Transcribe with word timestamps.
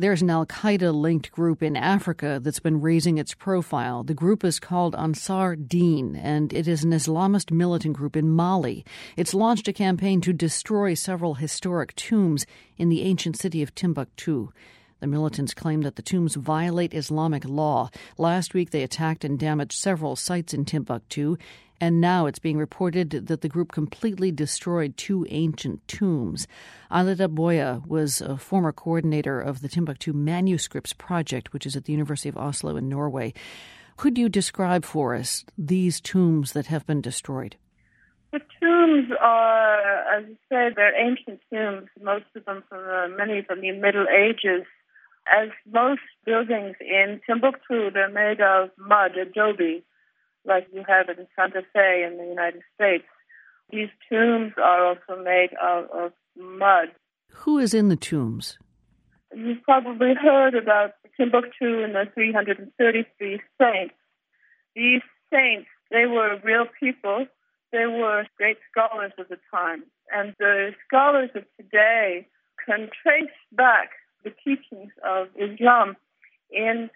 There's 0.00 0.22
an 0.22 0.30
Al 0.30 0.46
Qaeda 0.46 0.94
linked 0.94 1.30
group 1.30 1.62
in 1.62 1.76
Africa 1.76 2.40
that's 2.42 2.58
been 2.58 2.80
raising 2.80 3.18
its 3.18 3.34
profile. 3.34 4.02
The 4.02 4.14
group 4.14 4.44
is 4.44 4.58
called 4.58 4.94
Ansar 4.94 5.56
Dine, 5.56 6.16
and 6.16 6.54
it 6.54 6.66
is 6.66 6.82
an 6.82 6.92
Islamist 6.92 7.50
militant 7.50 7.98
group 7.98 8.16
in 8.16 8.30
Mali. 8.30 8.82
It's 9.18 9.34
launched 9.34 9.68
a 9.68 9.74
campaign 9.74 10.22
to 10.22 10.32
destroy 10.32 10.94
several 10.94 11.34
historic 11.34 11.94
tombs 11.96 12.46
in 12.78 12.88
the 12.88 13.02
ancient 13.02 13.36
city 13.36 13.62
of 13.62 13.74
Timbuktu. 13.74 14.48
The 15.00 15.06
militants 15.06 15.52
claim 15.52 15.82
that 15.82 15.96
the 15.96 16.02
tombs 16.02 16.34
violate 16.34 16.94
Islamic 16.94 17.44
law. 17.44 17.90
Last 18.16 18.54
week, 18.54 18.70
they 18.70 18.82
attacked 18.82 19.22
and 19.22 19.38
damaged 19.38 19.78
several 19.78 20.16
sites 20.16 20.54
in 20.54 20.64
Timbuktu, 20.64 21.36
and 21.80 22.00
now 22.00 22.26
it's 22.26 22.38
being 22.38 22.58
reported 22.58 23.10
that 23.10 23.40
the 23.40 23.48
group 23.48 23.72
completely 23.72 24.30
destroyed 24.30 24.96
two 24.96 25.26
ancient 25.30 25.86
tombs. 25.88 26.46
Alida 26.90 27.28
Boye 27.28 27.80
was 27.86 28.20
a 28.20 28.36
former 28.36 28.72
coordinator 28.72 29.40
of 29.40 29.62
the 29.62 29.68
Timbuktu 29.68 30.12
Manuscripts 30.12 30.92
Project, 30.92 31.52
which 31.52 31.64
is 31.64 31.76
at 31.76 31.86
the 31.86 31.92
University 31.92 32.28
of 32.28 32.36
Oslo 32.36 32.76
in 32.76 32.88
Norway. 32.88 33.32
Could 33.96 34.18
you 34.18 34.28
describe 34.28 34.84
for 34.84 35.14
us 35.14 35.44
these 35.56 36.00
tombs 36.00 36.52
that 36.52 36.66
have 36.66 36.86
been 36.86 37.00
destroyed? 37.00 37.56
The 38.32 38.40
tombs 38.60 39.10
are, 39.20 40.18
as 40.18 40.28
you 40.28 40.36
say, 40.48 40.68
they're 40.74 40.94
ancient 40.94 41.40
tombs, 41.52 41.88
most 42.00 42.26
of 42.36 42.44
them 42.44 42.62
from 42.68 42.78
uh, 42.78 43.08
many 43.16 43.42
from 43.42 43.60
the 43.60 43.72
Middle 43.72 44.06
Ages. 44.08 44.66
As 45.30 45.48
most 45.70 46.00
buildings 46.24 46.76
in 46.80 47.20
Timbuktu, 47.26 47.90
they're 47.90 48.08
made 48.08 48.40
of 48.40 48.70
mud, 48.78 49.16
adobe, 49.16 49.84
like 50.44 50.66
you 50.72 50.84
have 50.88 51.08
in 51.08 51.26
Santa 51.36 51.62
Fe 51.72 52.04
in 52.04 52.16
the 52.18 52.24
United 52.24 52.62
States. 52.74 53.04
These 53.70 53.88
tombs 54.10 54.52
are 54.56 54.86
also 54.86 55.22
made 55.22 55.50
of, 55.62 55.84
of 55.90 56.12
mud. 56.36 56.88
Who 57.30 57.58
is 57.58 57.74
in 57.74 57.88
the 57.88 57.96
tombs? 57.96 58.58
You've 59.34 59.62
probably 59.62 60.14
heard 60.14 60.54
about 60.54 60.94
Timbuktu 61.16 61.84
and 61.84 61.94
the 61.94 62.06
333 62.14 63.40
saints. 63.60 63.94
These 64.74 65.02
saints, 65.32 65.68
they 65.90 66.06
were 66.06 66.40
real 66.42 66.66
people. 66.80 67.26
They 67.72 67.86
were 67.86 68.26
great 68.36 68.58
scholars 68.70 69.12
of 69.18 69.28
the 69.28 69.38
time. 69.54 69.84
And 70.12 70.34
the 70.38 70.70
scholars 70.86 71.30
of 71.36 71.44
today 71.56 72.26
can 72.66 72.90
trace 73.02 73.30
back 73.52 73.90
the 74.24 74.30
teachings 74.44 74.90
of 75.04 75.28
Islam 75.36 75.96
in 76.50 76.90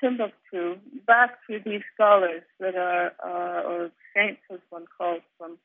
Timbuktu 0.00 0.78
back 1.06 1.38
to 1.48 1.58
these 1.64 1.82
scholars 1.94 2.42
that 2.60 2.74
are, 2.74 3.12
uh, 3.24 3.68
or 3.68 3.90
saints 4.14 4.42
as 4.52 4.60
one 4.70 4.84
calls 4.98 5.22
them. 5.40 5.58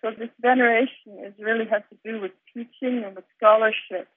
So 0.00 0.10
this 0.18 0.30
veneration 0.40 1.18
is 1.24 1.34
really 1.38 1.66
has 1.70 1.82
to 1.90 1.96
do 2.04 2.20
with 2.20 2.32
teaching 2.54 3.04
and 3.04 3.14
with 3.14 3.24
scholarship 3.36 4.08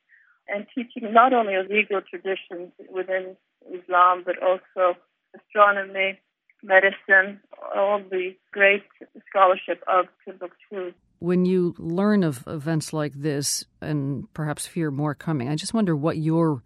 and 0.48 0.66
teaching 0.74 1.12
not 1.14 1.34
only 1.34 1.56
legal 1.70 2.02
traditions 2.02 2.72
within 2.92 3.36
Islam, 3.72 4.24
but 4.26 4.42
also 4.42 4.98
astronomy, 5.36 6.20
medicine, 6.62 7.40
all 7.76 8.00
the 8.00 8.36
great 8.52 8.84
scholarship 9.30 9.84
of 9.88 10.06
Timbuktu. 10.26 10.94
When 11.20 11.46
you 11.46 11.76
learn 11.78 12.24
of 12.24 12.44
events 12.48 12.94
like 12.94 13.14
this 13.14 13.66
and 13.82 14.32
perhaps 14.34 14.68
fear 14.68 14.92
more 14.92 15.16
coming, 15.16 15.50
I 15.50 15.56
just 15.56 15.74
wonder 15.74 15.96
what 15.96 16.18
your 16.18 16.64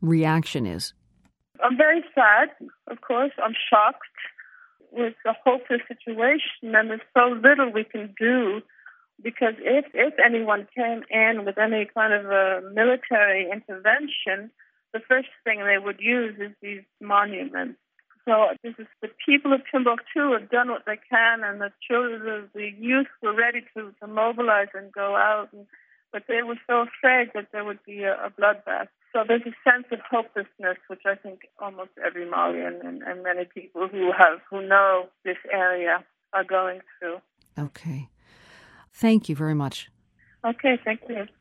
reaction 0.00 0.66
is. 0.66 0.94
I'm 1.62 1.76
very 1.76 2.02
sad, 2.14 2.50
of 2.88 3.00
course. 3.00 3.32
I'm 3.42 3.54
shocked 3.70 4.06
with 4.90 5.14
the 5.24 5.34
hopeless 5.44 5.80
situation, 5.88 6.74
and 6.74 6.90
there's 6.90 7.00
so 7.16 7.38
little 7.42 7.70
we 7.72 7.84
can 7.84 8.14
do. 8.18 8.60
Because 9.22 9.54
if 9.58 9.86
if 9.94 10.14
anyone 10.24 10.66
came 10.74 11.04
in 11.08 11.44
with 11.44 11.56
any 11.56 11.86
kind 11.94 12.12
of 12.12 12.26
a 12.26 12.60
military 12.74 13.48
intervention, 13.50 14.50
the 14.92 15.00
first 15.08 15.28
thing 15.44 15.60
they 15.60 15.78
would 15.78 16.00
use 16.00 16.34
is 16.40 16.52
these 16.60 16.82
monuments. 17.00 17.78
So 18.26 18.48
this 18.62 18.74
is 18.78 18.86
the 19.00 19.08
people 19.24 19.52
of 19.52 19.62
Timbuktu 19.70 20.32
have 20.32 20.50
done 20.50 20.70
what 20.70 20.84
they 20.86 20.98
can, 21.10 21.42
and 21.44 21.60
the 21.60 21.72
children, 21.88 22.22
the, 22.24 22.48
the 22.54 22.70
youth 22.78 23.08
were 23.22 23.34
ready 23.34 23.62
to, 23.76 23.92
to 24.00 24.06
mobilize 24.06 24.68
and 24.74 24.92
go 24.92 25.16
out, 25.16 25.48
and, 25.52 25.66
but 26.12 26.24
they 26.28 26.42
were 26.42 26.58
so 26.66 26.82
afraid 26.82 27.30
that 27.34 27.48
there 27.52 27.64
would 27.64 27.82
be 27.84 28.02
a, 28.02 28.14
a 28.14 28.30
bloodbath. 28.30 28.88
So 29.12 29.24
there's 29.26 29.42
a 29.42 29.54
sense 29.68 29.86
of 29.92 29.98
hopelessness, 30.10 30.78
which 30.88 31.02
I 31.06 31.14
think 31.14 31.40
almost 31.58 31.90
every 32.04 32.28
Malian 32.28 32.80
and, 32.84 33.02
and 33.02 33.22
many 33.22 33.44
people 33.44 33.88
who 33.88 34.10
have 34.16 34.40
who 34.48 34.66
know 34.66 35.08
this 35.24 35.36
area 35.52 36.04
are 36.32 36.44
going 36.44 36.80
through. 36.98 37.18
Okay. 37.58 38.08
Thank 38.92 39.28
you 39.28 39.36
very 39.36 39.54
much. 39.54 39.90
Okay, 40.44 40.78
thank 40.84 41.00
you. 41.08 41.26